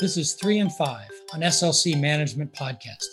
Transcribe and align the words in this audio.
This 0.00 0.16
is 0.16 0.32
three 0.32 0.60
and 0.60 0.74
five 0.74 1.10
on 1.34 1.40
SLC 1.40 2.00
Management 2.00 2.54
Podcast. 2.54 3.04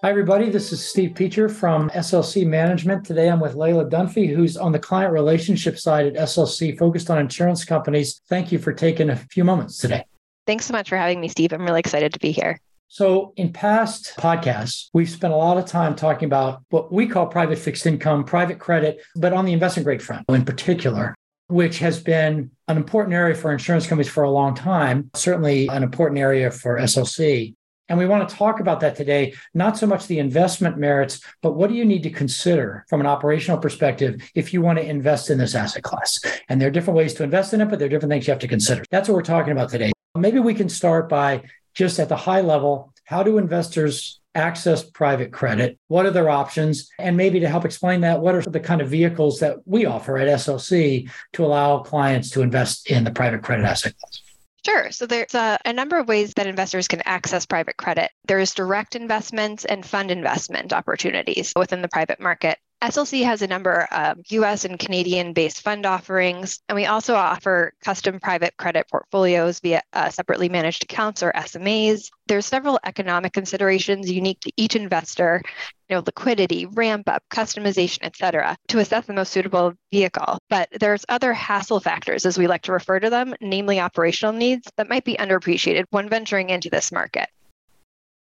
Hi, 0.00 0.08
everybody. 0.08 0.48
This 0.48 0.72
is 0.72 0.82
Steve 0.82 1.10
Peacher 1.10 1.50
from 1.50 1.90
SLC 1.90 2.46
Management. 2.46 3.04
Today 3.04 3.28
I'm 3.28 3.40
with 3.40 3.56
Layla 3.56 3.90
Dunphy, 3.90 4.34
who's 4.34 4.56
on 4.56 4.72
the 4.72 4.78
client 4.78 5.12
relationship 5.12 5.78
side 5.78 6.06
at 6.06 6.14
SLC, 6.14 6.78
focused 6.78 7.10
on 7.10 7.18
insurance 7.18 7.66
companies. 7.66 8.22
Thank 8.30 8.50
you 8.50 8.58
for 8.58 8.72
taking 8.72 9.10
a 9.10 9.16
few 9.16 9.44
moments 9.44 9.76
today. 9.76 10.06
Thanks 10.46 10.64
so 10.64 10.72
much 10.72 10.88
for 10.88 10.96
having 10.96 11.20
me, 11.20 11.28
Steve. 11.28 11.52
I'm 11.52 11.66
really 11.66 11.80
excited 11.80 12.14
to 12.14 12.18
be 12.18 12.32
here. 12.32 12.58
So, 12.88 13.34
in 13.36 13.52
past 13.52 14.14
podcasts, 14.16 14.88
we've 14.94 15.10
spent 15.10 15.34
a 15.34 15.36
lot 15.36 15.58
of 15.58 15.66
time 15.66 15.94
talking 15.94 16.24
about 16.24 16.62
what 16.70 16.90
we 16.90 17.06
call 17.06 17.26
private 17.26 17.58
fixed 17.58 17.84
income, 17.84 18.24
private 18.24 18.58
credit, 18.58 19.02
but 19.14 19.34
on 19.34 19.44
the 19.44 19.52
investment 19.52 19.84
grade 19.84 20.02
front 20.02 20.24
in 20.30 20.46
particular 20.46 21.14
which 21.54 21.78
has 21.78 22.02
been 22.02 22.50
an 22.66 22.76
important 22.76 23.14
area 23.14 23.32
for 23.32 23.52
insurance 23.52 23.86
companies 23.86 24.10
for 24.10 24.24
a 24.24 24.30
long 24.30 24.56
time, 24.56 25.08
certainly 25.14 25.68
an 25.68 25.84
important 25.84 26.18
area 26.18 26.50
for 26.50 26.80
SLC. 26.80 27.54
And 27.88 27.96
we 27.96 28.06
want 28.06 28.28
to 28.28 28.34
talk 28.34 28.58
about 28.58 28.80
that 28.80 28.96
today, 28.96 29.34
not 29.54 29.78
so 29.78 29.86
much 29.86 30.08
the 30.08 30.18
investment 30.18 30.78
merits, 30.78 31.20
but 31.42 31.52
what 31.52 31.70
do 31.70 31.76
you 31.76 31.84
need 31.84 32.02
to 32.02 32.10
consider 32.10 32.84
from 32.88 33.00
an 33.00 33.06
operational 33.06 33.58
perspective 33.58 34.20
if 34.34 34.52
you 34.52 34.62
want 34.62 34.80
to 34.80 34.84
invest 34.84 35.30
in 35.30 35.38
this 35.38 35.54
asset 35.54 35.84
class? 35.84 36.18
And 36.48 36.60
there 36.60 36.66
are 36.66 36.72
different 36.72 36.96
ways 36.96 37.14
to 37.14 37.22
invest 37.22 37.54
in 37.54 37.60
it, 37.60 37.70
but 37.70 37.78
there 37.78 37.86
are 37.86 37.88
different 37.88 38.10
things 38.10 38.26
you 38.26 38.32
have 38.32 38.40
to 38.40 38.48
consider. 38.48 38.82
That's 38.90 39.08
what 39.08 39.14
we're 39.14 39.22
talking 39.22 39.52
about 39.52 39.70
today. 39.70 39.92
Maybe 40.16 40.40
we 40.40 40.54
can 40.54 40.68
start 40.68 41.08
by 41.08 41.44
just 41.72 42.00
at 42.00 42.08
the 42.08 42.16
high 42.16 42.40
level 42.40 42.92
how 43.04 43.22
do 43.22 43.38
investors 43.38 44.20
access 44.34 44.82
private 44.82 45.32
credit? 45.32 45.78
What 45.88 46.06
are 46.06 46.10
their 46.10 46.30
options? 46.30 46.90
And 46.98 47.16
maybe 47.16 47.40
to 47.40 47.48
help 47.48 47.64
explain 47.64 48.00
that, 48.02 48.20
what 48.20 48.34
are 48.34 48.42
the 48.42 48.60
kind 48.60 48.80
of 48.80 48.88
vehicles 48.88 49.40
that 49.40 49.58
we 49.64 49.86
offer 49.86 50.18
at 50.18 50.28
SLC 50.28 51.10
to 51.34 51.44
allow 51.44 51.78
clients 51.78 52.30
to 52.30 52.42
invest 52.42 52.90
in 52.90 53.04
the 53.04 53.10
private 53.10 53.42
credit 53.42 53.64
asset 53.64 53.94
class? 53.98 54.20
Sure. 54.64 54.90
So 54.90 55.06
there's 55.06 55.34
a, 55.34 55.58
a, 55.66 55.74
number 55.74 55.98
of 55.98 56.08
ways 56.08 56.32
that 56.34 56.46
investors 56.46 56.88
can 56.88 57.02
access 57.04 57.44
private 57.44 57.76
credit. 57.76 58.10
There's 58.26 58.54
direct 58.54 58.96
investments 58.96 59.66
and 59.66 59.84
fund 59.84 60.10
investment 60.10 60.72
opportunities 60.72 61.52
within 61.54 61.82
the 61.82 61.88
private 61.88 62.18
market. 62.18 62.58
SLC 62.84 63.24
has 63.24 63.40
a 63.40 63.46
number 63.46 63.88
of 63.90 64.18
US 64.28 64.66
and 64.66 64.78
Canadian 64.78 65.32
based 65.32 65.62
fund 65.62 65.86
offerings, 65.86 66.60
and 66.68 66.76
we 66.76 66.84
also 66.84 67.14
offer 67.14 67.72
custom 67.82 68.20
private 68.20 68.54
credit 68.58 68.86
portfolios 68.90 69.58
via 69.60 69.80
uh, 69.94 70.10
separately 70.10 70.50
managed 70.50 70.84
accounts 70.84 71.22
or 71.22 71.32
SMAs. 71.32 72.10
There's 72.26 72.44
several 72.44 72.78
economic 72.84 73.32
considerations 73.32 74.10
unique 74.10 74.40
to 74.40 74.52
each 74.58 74.76
investor, 74.76 75.40
you 75.88 75.96
know, 75.96 76.02
liquidity, 76.04 76.66
ramp 76.66 77.08
up, 77.08 77.22
customization, 77.30 78.00
et 78.02 78.16
cetera, 78.16 78.54
to 78.68 78.80
assess 78.80 79.06
the 79.06 79.14
most 79.14 79.32
suitable 79.32 79.72
vehicle. 79.90 80.36
But 80.50 80.68
there's 80.78 81.06
other 81.08 81.32
hassle 81.32 81.80
factors, 81.80 82.26
as 82.26 82.36
we 82.36 82.46
like 82.46 82.62
to 82.62 82.72
refer 82.72 83.00
to 83.00 83.08
them, 83.08 83.34
namely 83.40 83.80
operational 83.80 84.34
needs 84.34 84.70
that 84.76 84.90
might 84.90 85.04
be 85.04 85.16
underappreciated 85.16 85.84
when 85.88 86.10
venturing 86.10 86.50
into 86.50 86.68
this 86.68 86.92
market. 86.92 87.30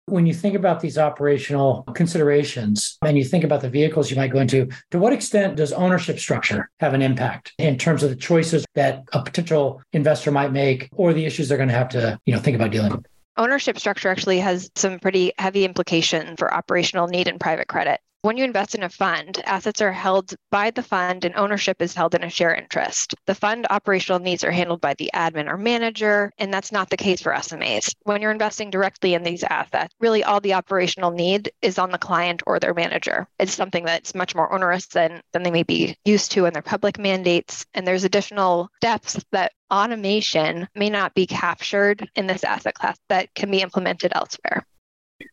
When 0.08 0.26
you 0.26 0.34
think 0.34 0.54
about 0.54 0.80
these 0.80 0.98
operational 0.98 1.82
considerations 1.94 2.98
and 3.04 3.18
you 3.18 3.24
think 3.24 3.44
about 3.44 3.60
the 3.60 3.68
vehicles 3.68 4.10
you 4.10 4.16
might 4.16 4.32
go 4.32 4.38
into, 4.38 4.68
to 4.90 4.98
what 4.98 5.12
extent 5.12 5.56
does 5.56 5.72
ownership 5.72 6.18
structure 6.18 6.70
have 6.80 6.94
an 6.94 7.02
impact 7.02 7.52
in 7.58 7.78
terms 7.78 8.02
of 8.02 8.10
the 8.10 8.16
choices 8.16 8.64
that 8.74 9.04
a 9.12 9.22
potential 9.22 9.82
investor 9.92 10.30
might 10.30 10.52
make 10.52 10.88
or 10.92 11.12
the 11.12 11.26
issues 11.26 11.48
they're 11.48 11.58
going 11.58 11.68
to 11.68 11.74
have 11.74 11.90
to, 11.90 12.18
you 12.26 12.34
know, 12.34 12.40
think 12.40 12.56
about 12.56 12.70
dealing 12.70 12.92
with? 12.92 13.06
Ownership 13.36 13.78
structure 13.78 14.08
actually 14.08 14.40
has 14.40 14.70
some 14.74 14.98
pretty 14.98 15.32
heavy 15.38 15.64
implications 15.64 16.36
for 16.38 16.52
operational 16.52 17.06
need 17.06 17.28
in 17.28 17.38
private 17.38 17.68
credit. 17.68 18.00
When 18.22 18.36
you 18.36 18.42
invest 18.42 18.74
in 18.74 18.82
a 18.82 18.88
fund, 18.88 19.40
assets 19.44 19.80
are 19.80 19.92
held 19.92 20.34
by 20.50 20.72
the 20.72 20.82
fund 20.82 21.24
and 21.24 21.36
ownership 21.36 21.80
is 21.80 21.94
held 21.94 22.16
in 22.16 22.24
a 22.24 22.30
share 22.30 22.52
interest. 22.52 23.14
The 23.26 23.34
fund 23.34 23.68
operational 23.70 24.18
needs 24.18 24.42
are 24.42 24.50
handled 24.50 24.80
by 24.80 24.94
the 24.94 25.08
admin 25.14 25.46
or 25.46 25.56
manager, 25.56 26.32
and 26.36 26.52
that's 26.52 26.72
not 26.72 26.90
the 26.90 26.96
case 26.96 27.22
for 27.22 27.32
SMAs. 27.32 27.94
When 28.02 28.20
you're 28.20 28.32
investing 28.32 28.70
directly 28.70 29.14
in 29.14 29.22
these 29.22 29.44
assets, 29.44 29.94
really 30.00 30.24
all 30.24 30.40
the 30.40 30.54
operational 30.54 31.12
need 31.12 31.52
is 31.62 31.78
on 31.78 31.92
the 31.92 31.98
client 31.98 32.42
or 32.44 32.58
their 32.58 32.74
manager. 32.74 33.28
It's 33.38 33.54
something 33.54 33.84
that's 33.84 34.16
much 34.16 34.34
more 34.34 34.52
onerous 34.52 34.86
than, 34.86 35.22
than 35.32 35.44
they 35.44 35.52
may 35.52 35.62
be 35.62 35.96
used 36.04 36.32
to 36.32 36.46
in 36.46 36.52
their 36.52 36.60
public 36.60 36.98
mandates. 36.98 37.66
And 37.72 37.86
there's 37.86 38.02
additional 38.02 38.68
steps 38.78 39.24
that 39.30 39.52
automation 39.70 40.66
may 40.74 40.90
not 40.90 41.14
be 41.14 41.28
captured 41.28 42.10
in 42.16 42.26
this 42.26 42.42
asset 42.42 42.74
class 42.74 42.98
that 43.10 43.32
can 43.36 43.48
be 43.52 43.62
implemented 43.62 44.10
elsewhere. 44.12 44.66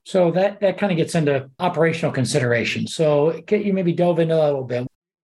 So 0.03 0.31
that 0.31 0.59
that 0.61 0.77
kind 0.77 0.91
of 0.91 0.97
gets 0.97 1.15
into 1.15 1.49
operational 1.59 2.11
considerations. 2.11 2.93
So 2.95 3.41
can 3.47 3.63
you 3.63 3.73
maybe 3.73 3.93
delve 3.93 4.19
into 4.19 4.35
that 4.35 4.43
a 4.43 4.45
little 4.45 4.63
bit? 4.63 4.87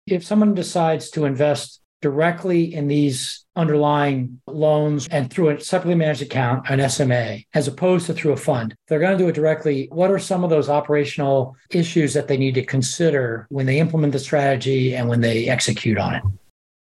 If 0.08 0.26
someone 0.26 0.54
decides 0.54 1.10
to 1.12 1.26
invest 1.26 1.82
directly 2.02 2.74
in 2.74 2.88
these 2.88 3.46
underlying 3.56 4.42
loans 4.48 5.08
and 5.10 5.32
through 5.32 5.50
a 5.50 5.60
separately 5.62 5.96
managed 5.96 6.24
account, 6.24 6.68
an 6.70 6.90
SMA, 6.90 7.40
as 7.54 7.68
opposed 7.68 8.08
to 8.08 8.14
through 8.14 8.32
a 8.32 8.38
fund, 8.38 8.76
they're 8.88 9.00
going 9.00 9.16
to 9.16 9.24
do 9.24 9.30
it 9.30 9.36
directly. 9.36 9.88
What 9.92 10.10
are 10.10 10.20
some 10.20 10.44
of 10.44 10.50
those 10.50 10.70
operational 10.70 11.56
issues 11.70 12.14
that 12.14 12.28
they 12.28 12.38
need 12.38 12.56
to 12.56 12.66
consider 12.66 13.46
when 13.50 13.68
they 13.68 13.80
implement 13.80 14.14
the 14.14 14.20
strategy 14.20 14.96
and 14.96 15.08
when 15.08 15.22
they 15.22 15.48
execute 15.48 15.98
on 15.98 16.16
it? 16.16 16.24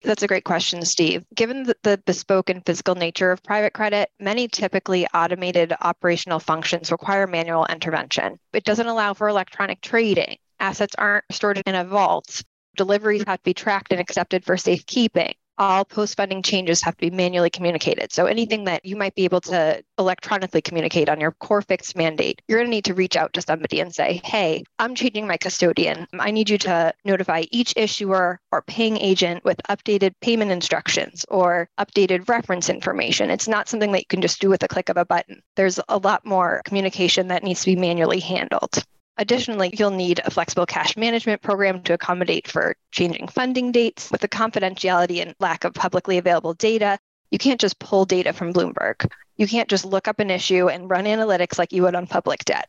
That's 0.06 0.22
a 0.22 0.28
great 0.28 0.44
question, 0.44 0.84
Steve. 0.84 1.24
Given 1.34 1.64
the, 1.64 1.76
the, 1.82 2.00
bespoke 2.06 2.48
and 2.48 2.64
physical 2.64 2.94
nature 2.94 3.32
of 3.32 3.42
private 3.42 3.72
credit, 3.72 4.08
many 4.20 4.46
typically 4.46 5.04
automated 5.12 5.74
operational 5.80 6.38
functions 6.38 6.92
require 6.92 7.26
manual 7.26 7.66
intervention. 7.66 8.38
It 8.52 8.62
doesn't 8.62 8.86
allow 8.86 9.14
for 9.14 9.26
electronic 9.26 9.80
trading. 9.80 10.36
Assets 10.60 10.94
aren't 10.96 11.24
stored 11.32 11.60
in 11.66 11.74
a 11.74 11.84
vault. 11.84 12.44
Deliveries 12.76 13.24
have 13.26 13.38
to 13.38 13.44
be 13.44 13.52
tracked 13.52 13.90
and 13.90 14.00
accepted 14.00 14.44
for 14.44 14.56
safekeeping 14.56 15.34
all 15.58 15.84
post 15.84 16.16
funding 16.16 16.42
changes 16.42 16.82
have 16.82 16.96
to 16.96 17.10
be 17.10 17.16
manually 17.16 17.50
communicated. 17.50 18.12
So 18.12 18.26
anything 18.26 18.64
that 18.64 18.84
you 18.84 18.96
might 18.96 19.14
be 19.14 19.24
able 19.24 19.40
to 19.42 19.82
electronically 19.98 20.62
communicate 20.62 21.08
on 21.08 21.20
your 21.20 21.32
core 21.32 21.62
fixed 21.62 21.96
mandate, 21.96 22.42
you're 22.48 22.58
going 22.58 22.66
to 22.66 22.70
need 22.70 22.84
to 22.86 22.94
reach 22.94 23.16
out 23.16 23.32
to 23.34 23.42
somebody 23.42 23.80
and 23.80 23.94
say, 23.94 24.20
hey, 24.24 24.64
I'm 24.78 24.94
changing 24.94 25.26
my 25.26 25.36
custodian. 25.36 26.06
I 26.18 26.30
need 26.30 26.50
you 26.50 26.58
to 26.58 26.92
notify 27.04 27.44
each 27.50 27.74
issuer 27.76 28.40
or 28.52 28.62
paying 28.62 28.98
agent 28.98 29.44
with 29.44 29.60
updated 29.68 30.14
payment 30.20 30.50
instructions 30.50 31.24
or 31.28 31.68
updated 31.78 32.28
reference 32.28 32.68
information. 32.68 33.30
It's 33.30 33.48
not 33.48 33.68
something 33.68 33.92
that 33.92 34.00
you 34.00 34.06
can 34.06 34.22
just 34.22 34.40
do 34.40 34.48
with 34.48 34.62
a 34.62 34.68
click 34.68 34.88
of 34.88 34.96
a 34.96 35.04
button. 35.04 35.42
There's 35.54 35.80
a 35.88 35.98
lot 35.98 36.24
more 36.24 36.62
communication 36.64 37.28
that 37.28 37.42
needs 37.42 37.60
to 37.60 37.66
be 37.66 37.76
manually 37.76 38.20
handled. 38.20 38.84
Additionally, 39.18 39.74
you'll 39.78 39.90
need 39.90 40.20
a 40.24 40.30
flexible 40.30 40.66
cash 40.66 40.96
management 40.96 41.40
program 41.42 41.82
to 41.82 41.94
accommodate 41.94 42.46
for 42.48 42.76
changing 42.90 43.28
funding 43.28 43.72
dates. 43.72 44.10
With 44.10 44.20
the 44.20 44.28
confidentiality 44.28 45.22
and 45.22 45.34
lack 45.40 45.64
of 45.64 45.74
publicly 45.74 46.18
available 46.18 46.54
data, 46.54 46.98
you 47.30 47.38
can't 47.38 47.60
just 47.60 47.78
pull 47.78 48.04
data 48.04 48.32
from 48.32 48.52
Bloomberg. 48.52 49.10
You 49.36 49.46
can't 49.46 49.68
just 49.68 49.84
look 49.84 50.06
up 50.06 50.20
an 50.20 50.30
issue 50.30 50.68
and 50.68 50.90
run 50.90 51.04
analytics 51.04 51.58
like 51.58 51.72
you 51.72 51.82
would 51.82 51.94
on 51.94 52.06
public 52.06 52.44
debt 52.44 52.68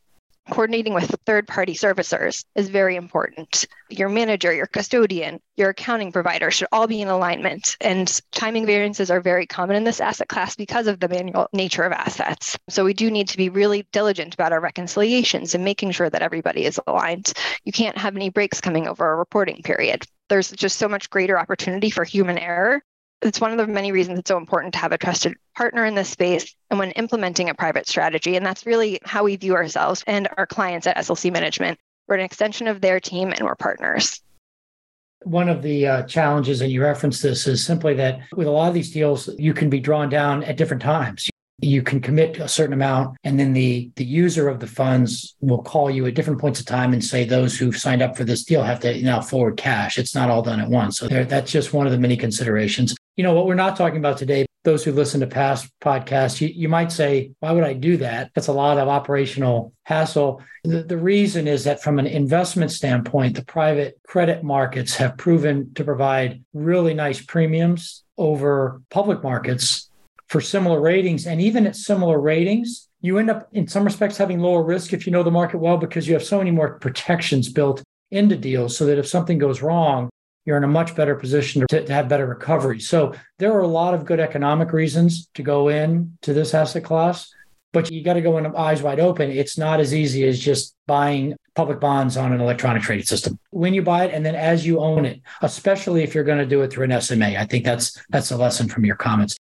coordinating 0.50 0.94
with 0.94 1.16
third 1.26 1.48
party 1.48 1.74
servicers 1.74 2.46
is 2.56 2.70
very 2.70 2.96
important. 2.96 3.66
Your 3.90 4.10
manager, 4.10 4.54
your 4.54 4.68
custodian, 4.68 5.40
your 5.56 5.70
accounting 5.70 6.12
provider 6.12 6.52
should 6.52 6.68
all 6.72 6.88
be 6.88 7.02
in 7.02 7.08
alignment. 7.08 7.78
And 7.82 8.22
timing 8.32 8.66
variances 8.66 9.12
are 9.12 9.22
very 9.22 9.46
common 9.46 9.76
in 9.76 9.84
this 9.84 10.02
asset 10.02 10.28
class 10.28 10.56
because 10.56 10.88
of 10.88 11.00
the 11.00 11.08
manual 11.08 11.48
nature 11.54 11.84
of 11.84 11.92
assets. 11.92 12.58
So 12.70 12.84
we 12.84 12.94
do 12.94 13.12
need 13.12 13.30
to 13.30 13.38
be 13.38 13.50
really 13.50 13.88
diligent 13.92 14.34
about 14.34 14.52
our 14.52 14.60
reconciliations 14.60 15.56
and 15.56 15.64
making 15.64 15.92
sure 15.92 16.10
that 16.10 16.22
everybody 16.22 16.66
is 16.66 16.80
aligned. 16.88 17.34
You 17.64 17.72
can't 17.72 17.98
have 17.98 18.16
any 18.16 18.30
breaks 18.30 18.62
coming 18.62 18.88
over 18.88 19.12
a 19.12 19.16
reporting 19.16 19.62
period. 19.64 20.06
There's 20.30 20.52
just 20.52 20.78
so 20.78 20.90
much 20.90 21.10
greater 21.10 21.40
opportunity 21.40 21.90
for 21.90 22.04
human 22.04 22.38
error 22.38 22.84
it's 23.22 23.42
one 23.42 23.52
of 23.52 23.58
the 23.58 23.68
many 23.68 23.92
reasons 23.92 24.20
it's 24.20 24.28
so 24.28 24.38
important 24.38 24.74
to 24.74 24.80
have 24.80 24.92
a 24.92 24.98
trusted 24.98 25.34
partner 25.56 25.86
in 25.86 25.96
this 25.96 26.10
space 26.10 26.56
and 26.70 26.80
when 26.80 26.92
implementing 26.92 27.50
a 27.50 27.56
private 27.56 27.88
strategy. 27.88 28.36
And 28.36 28.46
that's 28.46 28.66
really 28.66 29.00
how 29.04 29.24
we 29.24 29.36
view 29.36 29.56
ourselves 29.56 30.04
and 30.08 30.28
our 30.38 30.46
clients 30.46 30.86
at 30.88 30.98
SLC 30.98 31.32
Management. 31.32 31.80
We're 32.08 32.16
an 32.16 32.26
extension 32.26 32.68
of 32.68 32.82
their 32.82 33.00
team 33.00 33.32
and 33.32 33.42
we're 33.42 33.56
partners. 33.56 34.22
One 35.24 35.50
of 35.50 35.64
the 35.64 35.88
uh, 35.88 36.04
challenges, 36.04 36.62
and 36.62 36.72
you 36.72 36.82
referenced 36.84 37.24
this, 37.24 37.48
is 37.48 37.66
simply 37.66 37.96
that 37.96 38.20
with 38.36 38.48
a 38.48 38.52
lot 38.52 38.68
of 38.68 38.76
these 38.76 38.92
deals, 38.92 39.28
you 39.40 39.54
can 39.54 39.70
be 39.70 39.80
drawn 39.80 40.10
down 40.10 40.44
at 40.44 40.58
different 40.58 40.82
times 40.82 41.28
you 41.60 41.82
can 41.82 42.00
commit 42.00 42.38
a 42.38 42.48
certain 42.48 42.74
amount 42.74 43.18
and 43.24 43.40
then 43.40 43.52
the 43.52 43.90
the 43.96 44.06
user 44.06 44.48
of 44.48 44.60
the 44.60 44.68
funds 44.68 45.36
will 45.42 45.64
call 45.64 45.90
you 45.90 46.06
at 46.06 46.14
different 46.14 46.40
points 46.40 46.60
of 46.60 46.68
time 46.68 46.94
and 46.94 47.04
say 47.04 47.24
those 47.24 47.58
who've 47.58 47.76
signed 47.76 48.04
up 48.04 48.16
for 48.16 48.24
this 48.24 48.44
deal 48.44 48.62
have 48.62 48.80
to 48.80 49.02
now 49.02 49.20
forward 49.20 49.58
cash 49.58 49.98
it's 49.98 50.14
not 50.14 50.30
all 50.30 50.44
done 50.44 50.60
at 50.60 50.70
once 50.70 51.00
so 51.00 51.08
there, 51.08 51.26
that's 51.26 51.52
just 51.52 51.74
one 51.74 51.88
of 51.88 51.92
the 51.92 51.98
many 51.98 52.16
considerations 52.16 52.96
you 53.18 53.24
know 53.24 53.34
what 53.34 53.46
we're 53.46 53.56
not 53.56 53.76
talking 53.76 53.98
about 53.98 54.18
today 54.18 54.46
those 54.64 54.84
who 54.84 54.92
listen 54.92 55.20
to 55.20 55.28
past 55.28 55.70
podcasts 55.82 56.40
you, 56.40 56.48
you 56.48 56.70
might 56.70 56.92
say 56.92 57.32
why 57.40 57.52
would 57.52 57.64
i 57.64 57.74
do 57.74 57.98
that 57.98 58.32
that's 58.34 58.48
a 58.48 58.54
lot 58.54 58.78
of 58.78 58.88
operational 58.88 59.74
hassle 59.84 60.42
the, 60.64 60.84
the 60.84 60.98
reason 60.98 61.48
is 61.48 61.66
that 61.66 61.84
from 61.84 62.00
an 62.00 62.08
investment 62.08 62.72
standpoint 62.72 63.36
the 63.36 63.44
private 63.46 64.00
credit 64.08 64.44
markets 64.44 64.96
have 64.96 65.18
proven 65.18 65.74
to 65.74 65.84
provide 65.84 66.44
really 66.54 66.94
nice 66.94 67.22
premiums 67.22 68.04
over 68.18 68.82
public 68.90 69.22
markets 69.22 69.90
for 70.28 70.42
similar 70.42 70.80
ratings. 70.80 71.26
And 71.26 71.42
even 71.42 71.66
at 71.68 71.76
similar 71.76 72.20
ratings, 72.20 72.90
you 73.02 73.18
end 73.18 73.30
up 73.30 73.48
in 73.54 73.68
some 73.68 73.86
respects 73.86 74.18
having 74.18 74.40
lower 74.40 74.64
risk 74.64 74.94
if 74.94 75.06
you 75.06 75.12
know 75.12 75.24
the 75.24 75.32
market 75.32 75.60
well 75.60 75.78
because 75.78 76.08
you 76.08 76.14
have 76.14 76.24
so 76.24 76.38
many 76.38 76.52
more 76.52 76.80
protections 76.80 77.50
built 77.50 77.84
into 78.12 78.36
deals 78.36 78.76
so 78.76 78.86
that 78.86 78.98
if 78.98 79.08
something 79.08 79.38
goes 79.38 79.62
wrong, 79.62 80.10
you're 80.48 80.58
in 80.58 80.64
a 80.64 80.68
much 80.68 80.96
better 80.96 81.14
position 81.14 81.66
to, 81.68 81.86
to 81.86 81.94
have 81.94 82.08
better 82.08 82.26
recovery. 82.26 82.80
So 82.80 83.14
there 83.38 83.54
are 83.54 83.60
a 83.60 83.68
lot 83.68 83.94
of 83.94 84.06
good 84.06 84.22
economic 84.22 84.72
reasons 84.72 85.28
to 85.36 85.44
go 85.44 85.68
in 85.68 86.18
to 86.22 86.34
this 86.34 86.54
asset 86.54 86.86
class. 86.86 87.32
but 87.74 87.92
you 87.92 88.02
got 88.02 88.14
to 88.14 88.22
go 88.22 88.38
in 88.38 88.46
eyes 88.56 88.82
wide 88.82 89.02
open. 89.02 89.30
It's 89.30 89.58
not 89.58 89.82
as 89.82 89.94
easy 89.94 90.26
as 90.26 90.40
just 90.40 90.74
buying 90.88 91.36
public 91.54 91.82
bonds 91.82 92.16
on 92.16 92.32
an 92.32 92.40
electronic 92.40 92.82
trading 92.82 93.06
system. 93.06 93.38
When 93.50 93.74
you 93.74 93.82
buy 93.82 94.06
it 94.06 94.14
and 94.14 94.26
then 94.26 94.36
as 94.36 94.66
you 94.66 94.80
own 94.80 95.06
it, 95.06 95.22
especially 95.42 96.02
if 96.02 96.16
you're 96.16 96.24
going 96.24 96.40
to 96.40 96.46
do 96.46 96.62
it 96.62 96.72
through 96.72 96.86
an 96.86 97.02
SMA. 97.02 97.36
I 97.38 97.46
think 97.46 97.66
that's 97.66 98.02
that's 98.10 98.32
a 98.32 98.38
lesson 98.38 98.70
from 98.70 98.86
your 98.86 98.96
comments. 98.96 99.36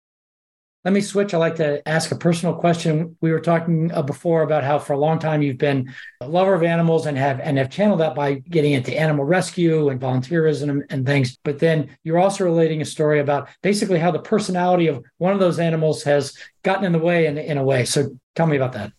Let 0.85 0.93
me 0.93 1.01
switch. 1.01 1.33
I 1.33 1.37
like 1.37 1.55
to 1.55 1.81
ask 1.89 2.11
a 2.11 2.15
personal 2.15 2.53
question. 2.53 3.17
We 3.19 3.31
were 3.31 3.39
talking 3.39 3.91
uh, 3.91 4.03
before 4.03 4.43
about 4.43 4.63
how 4.63 4.77
for 4.77 4.93
a 4.93 4.99
long 4.99 5.17
time 5.17 5.41
you've 5.41 5.57
been 5.57 5.91
a 6.21 6.27
lover 6.27 6.53
of 6.53 6.61
animals 6.61 7.07
and 7.07 7.17
have 7.17 7.39
and 7.39 7.57
have 7.57 7.71
channeled 7.71 8.01
that 8.01 8.13
by 8.13 8.35
getting 8.35 8.73
into 8.73 8.95
animal 8.95 9.25
rescue 9.25 9.89
and 9.89 9.99
volunteerism 9.99 10.69
and, 10.69 10.83
and 10.91 11.03
things. 11.03 11.39
But 11.43 11.57
then 11.57 11.97
you're 12.03 12.19
also 12.19 12.43
relating 12.43 12.83
a 12.83 12.85
story 12.85 13.19
about 13.19 13.49
basically 13.63 13.97
how 13.97 14.11
the 14.11 14.19
personality 14.19 14.85
of 14.85 15.03
one 15.17 15.33
of 15.33 15.39
those 15.39 15.57
animals 15.57 16.03
has 16.03 16.37
gotten 16.61 16.85
in 16.85 16.91
the 16.91 16.99
way 16.99 17.25
in, 17.25 17.39
in 17.39 17.57
a 17.57 17.63
way. 17.63 17.83
So 17.85 18.19
tell 18.35 18.45
me 18.45 18.55
about 18.55 18.73
that. 18.73 18.91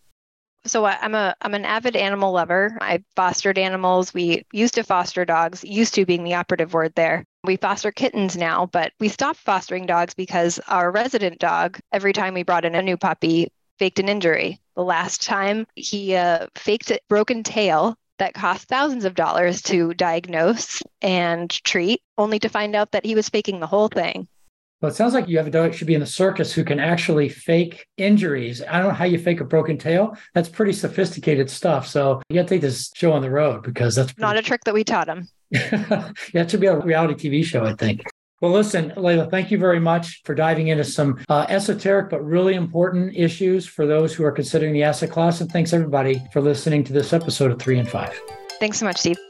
So 0.66 0.84
I'm 0.84 1.14
a 1.14 1.34
I'm 1.40 1.54
an 1.54 1.64
avid 1.64 1.96
animal 1.96 2.32
lover. 2.32 2.76
I 2.80 3.02
fostered 3.14 3.58
animals. 3.58 4.12
We 4.12 4.44
used 4.52 4.74
to 4.74 4.82
foster 4.82 5.24
dogs, 5.24 5.64
used 5.64 5.94
to 5.94 6.06
being 6.06 6.24
the 6.24 6.34
operative 6.34 6.74
word 6.74 6.92
there. 6.94 7.24
We 7.44 7.56
foster 7.56 7.92
kittens 7.92 8.36
now, 8.36 8.66
but 8.66 8.92
we 8.98 9.08
stopped 9.08 9.38
fostering 9.38 9.86
dogs 9.86 10.14
because 10.14 10.58
our 10.68 10.90
resident 10.90 11.38
dog, 11.38 11.78
every 11.92 12.12
time 12.12 12.34
we 12.34 12.42
brought 12.42 12.64
in 12.64 12.74
a 12.74 12.82
new 12.82 12.96
puppy, 12.96 13.48
faked 13.78 14.00
an 14.00 14.08
injury. 14.08 14.60
The 14.74 14.82
last 14.82 15.22
time 15.22 15.66
he 15.74 16.16
uh, 16.16 16.48
faked 16.56 16.90
a 16.90 16.98
broken 17.08 17.42
tail 17.42 17.96
that 18.18 18.34
cost 18.34 18.68
thousands 18.68 19.04
of 19.04 19.14
dollars 19.14 19.62
to 19.62 19.94
diagnose 19.94 20.82
and 21.02 21.50
treat, 21.64 22.00
only 22.18 22.38
to 22.38 22.48
find 22.48 22.74
out 22.74 22.92
that 22.92 23.04
he 23.04 23.14
was 23.14 23.28
faking 23.28 23.60
the 23.60 23.66
whole 23.66 23.88
thing. 23.88 24.26
Well, 24.80 24.90
it 24.90 24.94
sounds 24.94 25.14
like 25.14 25.26
you 25.26 25.38
have 25.38 25.46
a 25.46 25.50
dog 25.50 25.70
that 25.70 25.76
should 25.76 25.86
be 25.86 25.94
in 25.94 26.00
the 26.00 26.06
circus 26.06 26.52
who 26.52 26.62
can 26.62 26.78
actually 26.78 27.30
fake 27.30 27.86
injuries. 27.96 28.62
I 28.62 28.78
don't 28.78 28.88
know 28.88 28.94
how 28.94 29.06
you 29.06 29.18
fake 29.18 29.40
a 29.40 29.44
broken 29.44 29.78
tail. 29.78 30.16
That's 30.34 30.50
pretty 30.50 30.74
sophisticated 30.74 31.48
stuff. 31.48 31.86
So 31.86 32.20
you 32.28 32.36
got 32.36 32.42
to 32.42 32.48
take 32.48 32.60
this 32.60 32.90
show 32.94 33.12
on 33.12 33.22
the 33.22 33.30
road 33.30 33.62
because 33.62 33.94
that's 33.94 34.12
pretty... 34.12 34.22
not 34.22 34.36
a 34.36 34.42
trick 34.42 34.64
that 34.64 34.74
we 34.74 34.84
taught 34.84 35.08
him. 35.08 35.28
yeah, 35.50 36.12
it 36.34 36.50
should 36.50 36.60
be 36.60 36.66
a 36.66 36.78
reality 36.78 37.28
TV 37.28 37.42
show, 37.42 37.64
I 37.64 37.74
think. 37.74 38.02
Well, 38.42 38.52
listen, 38.52 38.90
Layla, 38.96 39.30
thank 39.30 39.50
you 39.50 39.56
very 39.56 39.80
much 39.80 40.20
for 40.24 40.34
diving 40.34 40.68
into 40.68 40.84
some 40.84 41.24
uh, 41.30 41.46
esoteric 41.48 42.10
but 42.10 42.22
really 42.22 42.54
important 42.54 43.16
issues 43.16 43.64
for 43.66 43.86
those 43.86 44.12
who 44.12 44.24
are 44.24 44.32
considering 44.32 44.74
the 44.74 44.82
asset 44.82 45.10
class. 45.10 45.40
And 45.40 45.50
thanks 45.50 45.72
everybody 45.72 46.22
for 46.34 46.42
listening 46.42 46.84
to 46.84 46.92
this 46.92 47.14
episode 47.14 47.50
of 47.50 47.58
Three 47.58 47.78
and 47.78 47.88
Five. 47.88 48.20
Thanks 48.60 48.78
so 48.78 48.84
much, 48.84 48.98
Steve. 48.98 49.25